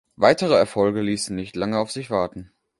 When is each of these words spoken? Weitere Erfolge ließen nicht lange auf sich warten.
Weitere 0.15 0.55
Erfolge 0.55 1.01
ließen 1.01 1.35
nicht 1.35 1.55
lange 1.55 1.77
auf 1.77 1.91
sich 1.91 2.09
warten. 2.09 2.49